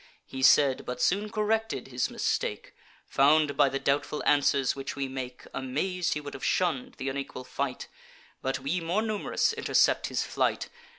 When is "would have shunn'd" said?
6.19-6.97